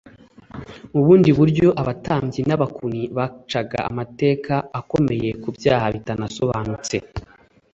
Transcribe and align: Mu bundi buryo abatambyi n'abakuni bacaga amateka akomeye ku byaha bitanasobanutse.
Mu 0.93 1.01
bundi 1.05 1.29
buryo 1.39 1.67
abatambyi 1.81 2.41
n'abakuni 2.45 3.01
bacaga 3.17 3.77
amateka 3.89 4.53
akomeye 4.79 5.29
ku 5.41 5.49
byaha 5.57 5.85
bitanasobanutse. 5.95 6.95